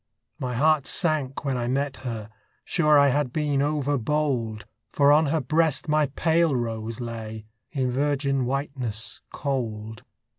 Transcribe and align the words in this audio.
My 0.39 0.55
heart 0.55 0.87
sank 0.87 1.45
when 1.45 1.57
I 1.57 1.67
met 1.67 1.97
her: 1.97 2.31
sure 2.65 2.97
I 2.97 3.09
had 3.09 3.31
been 3.31 3.61
overbold, 3.61 4.65
For 4.89 5.11
on 5.11 5.27
her 5.27 5.41
breast 5.41 5.87
my 5.87 6.07
pale 6.07 6.55
rose 6.55 6.99
lay 6.99 7.45
In 7.71 7.91
virgin 7.91 8.45
whiteness 8.45 9.21
cold. 9.31 10.01